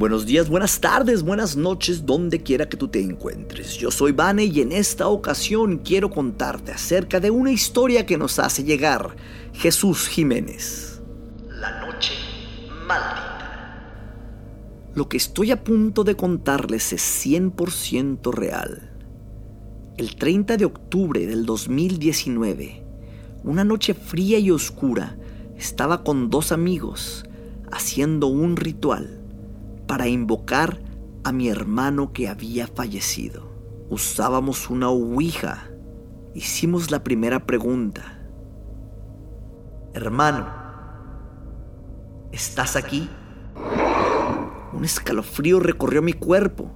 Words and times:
Buenos 0.00 0.24
días, 0.24 0.48
buenas 0.48 0.80
tardes, 0.80 1.22
buenas 1.22 1.56
noches, 1.56 2.06
donde 2.06 2.42
quiera 2.42 2.70
que 2.70 2.78
tú 2.78 2.88
te 2.88 3.02
encuentres. 3.02 3.76
Yo 3.76 3.90
soy 3.90 4.12
Vane 4.12 4.46
y 4.46 4.62
en 4.62 4.72
esta 4.72 5.08
ocasión 5.08 5.76
quiero 5.76 6.08
contarte 6.08 6.72
acerca 6.72 7.20
de 7.20 7.30
una 7.30 7.52
historia 7.52 8.06
que 8.06 8.16
nos 8.16 8.38
hace 8.38 8.64
llegar 8.64 9.14
Jesús 9.52 10.08
Jiménez. 10.08 11.02
La 11.50 11.84
noche 11.84 12.14
maldita. 12.86 13.84
Lo 14.94 15.06
que 15.06 15.18
estoy 15.18 15.50
a 15.50 15.62
punto 15.62 16.02
de 16.02 16.16
contarles 16.16 16.94
es 16.94 17.26
100% 17.26 18.32
real. 18.32 18.90
El 19.98 20.16
30 20.16 20.56
de 20.56 20.64
octubre 20.64 21.26
del 21.26 21.44
2019, 21.44 22.82
una 23.44 23.64
noche 23.64 23.92
fría 23.92 24.38
y 24.38 24.50
oscura, 24.50 25.18
estaba 25.58 26.02
con 26.02 26.30
dos 26.30 26.52
amigos 26.52 27.26
haciendo 27.70 28.28
un 28.28 28.56
ritual 28.56 29.19
para 29.90 30.06
invocar 30.06 30.78
a 31.24 31.32
mi 31.32 31.48
hermano 31.48 32.12
que 32.12 32.28
había 32.28 32.68
fallecido. 32.68 33.50
Usábamos 33.88 34.70
una 34.70 34.88
ouija. 34.88 35.68
Hicimos 36.32 36.92
la 36.92 37.02
primera 37.02 37.44
pregunta. 37.44 38.20
Hermano, 39.92 40.46
¿estás 42.30 42.76
aquí? 42.76 43.10
Un 44.72 44.84
escalofrío 44.84 45.58
recorrió 45.58 46.02
mi 46.02 46.12
cuerpo, 46.12 46.70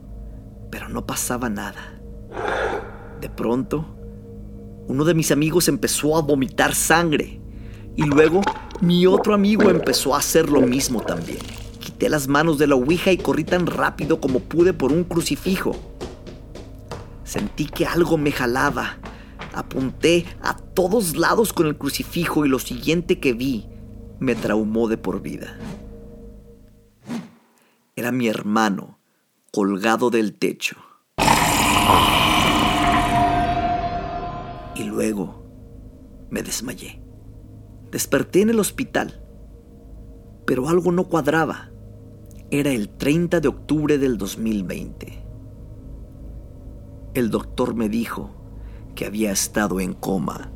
pero 0.72 0.88
no 0.88 1.06
pasaba 1.06 1.48
nada. 1.48 2.00
De 3.20 3.30
pronto, 3.30 3.96
uno 4.88 5.04
de 5.04 5.14
mis 5.14 5.30
amigos 5.30 5.68
empezó 5.68 6.16
a 6.16 6.22
vomitar 6.22 6.74
sangre 6.74 7.40
y 7.94 8.02
luego 8.02 8.40
mi 8.80 9.06
otro 9.06 9.34
amigo 9.34 9.70
empezó 9.70 10.16
a 10.16 10.18
hacer 10.18 10.50
lo 10.50 10.62
mismo 10.62 11.00
también. 11.00 11.63
Quité 11.94 12.08
las 12.08 12.26
manos 12.26 12.58
de 12.58 12.66
la 12.66 12.74
ouija 12.74 13.12
y 13.12 13.18
corrí 13.18 13.44
tan 13.44 13.68
rápido 13.68 14.20
como 14.20 14.40
pude 14.40 14.72
por 14.72 14.90
un 14.90 15.04
crucifijo. 15.04 15.76
Sentí 17.22 17.66
que 17.66 17.86
algo 17.86 18.18
me 18.18 18.32
jalaba. 18.32 18.98
Apunté 19.52 20.26
a 20.42 20.56
todos 20.56 21.16
lados 21.16 21.52
con 21.52 21.68
el 21.68 21.78
crucifijo 21.78 22.44
y 22.44 22.48
lo 22.48 22.58
siguiente 22.58 23.20
que 23.20 23.32
vi 23.32 23.68
me 24.18 24.34
traumó 24.34 24.88
de 24.88 24.96
por 24.96 25.22
vida. 25.22 25.56
Era 27.94 28.10
mi 28.10 28.26
hermano 28.26 28.98
colgado 29.52 30.10
del 30.10 30.34
techo. 30.34 30.74
Y 34.74 34.82
luego 34.82 35.44
me 36.28 36.42
desmayé. 36.42 37.00
Desperté 37.92 38.40
en 38.40 38.50
el 38.50 38.58
hospital, 38.58 39.24
pero 40.44 40.68
algo 40.68 40.90
no 40.90 41.04
cuadraba. 41.04 41.70
Era 42.56 42.70
el 42.70 42.88
30 42.88 43.40
de 43.40 43.48
octubre 43.48 43.98
del 43.98 44.16
2020. 44.16 45.24
El 47.14 47.28
doctor 47.28 47.74
me 47.74 47.88
dijo 47.88 48.30
que 48.94 49.06
había 49.06 49.32
estado 49.32 49.80
en 49.80 49.92
coma 49.92 50.52